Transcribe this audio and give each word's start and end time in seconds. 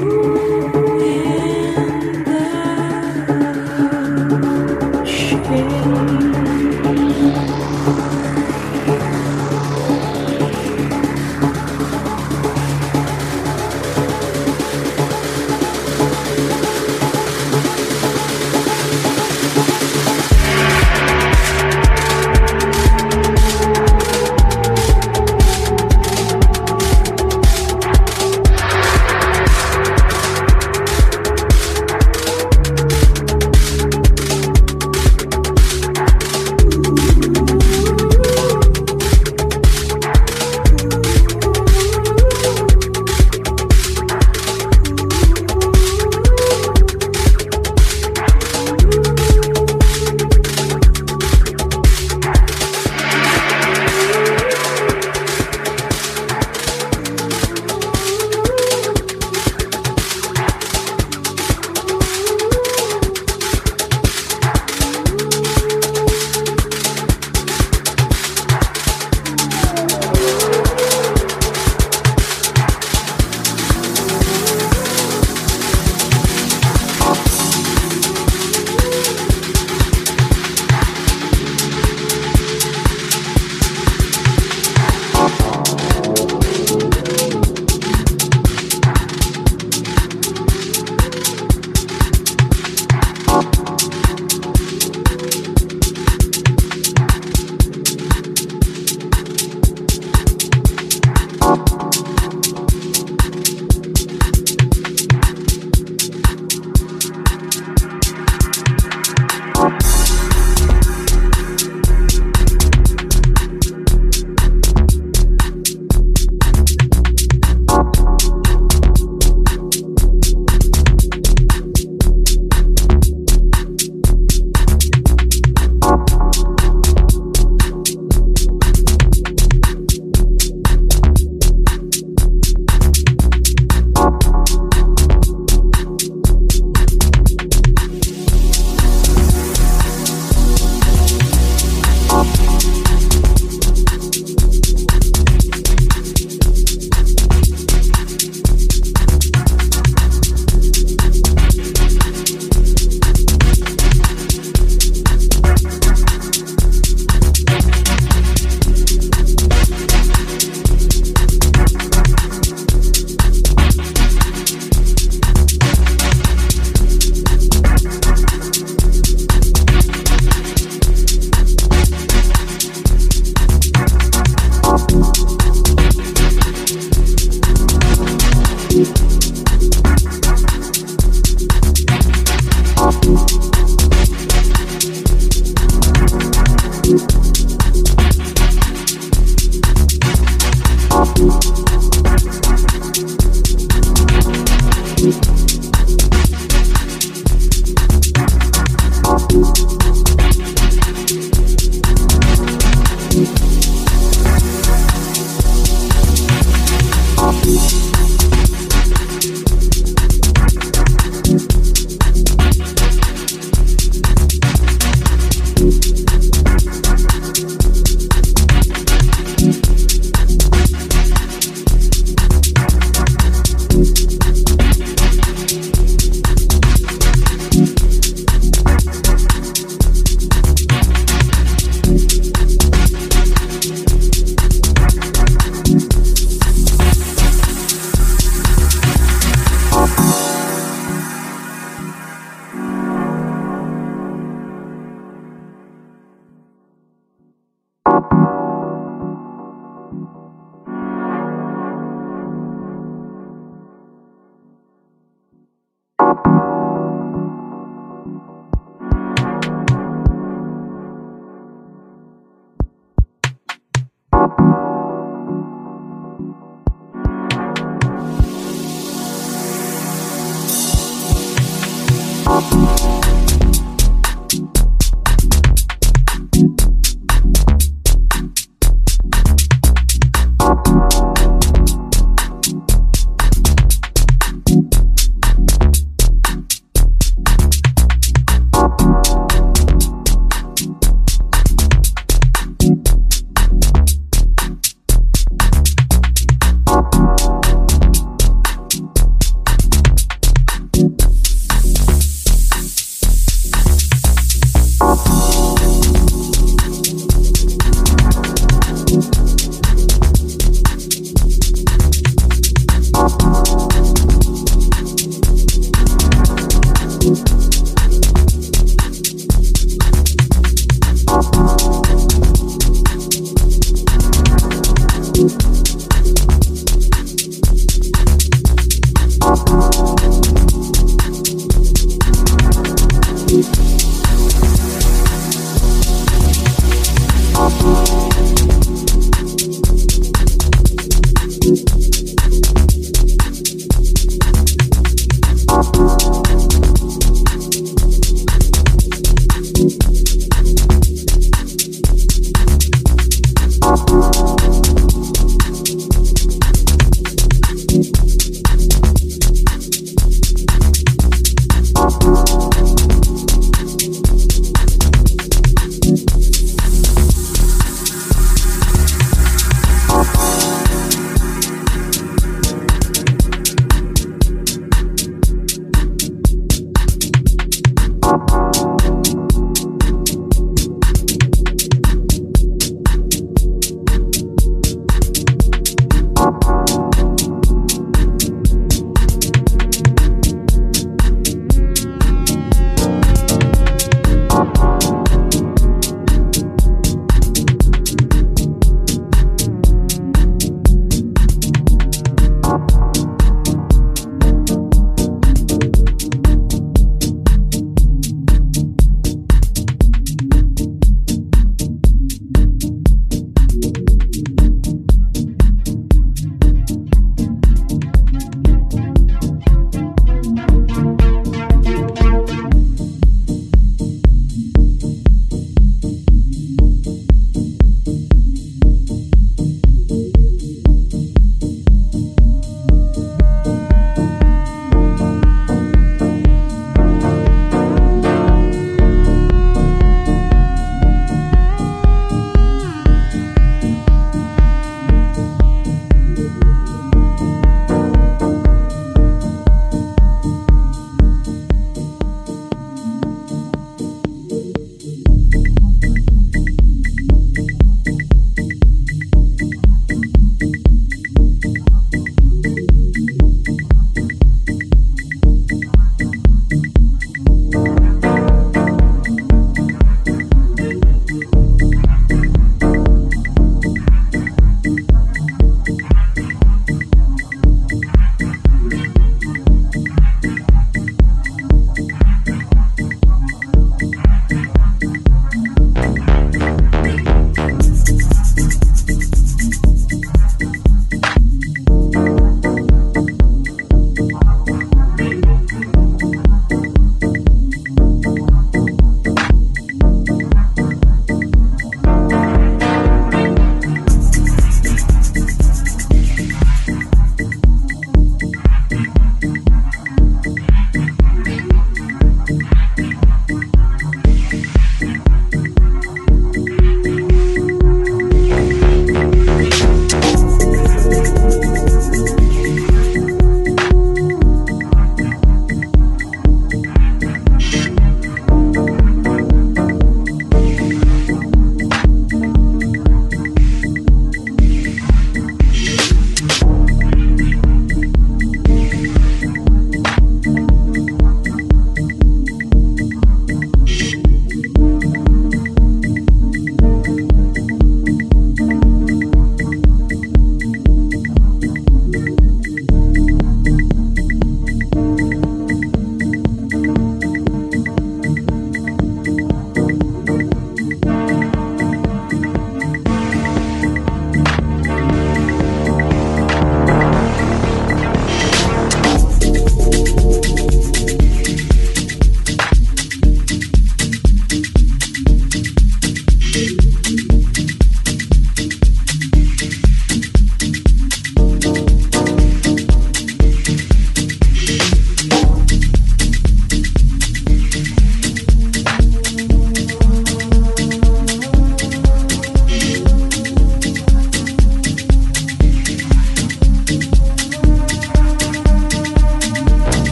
Música 0.00 0.79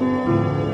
Música 0.00 0.67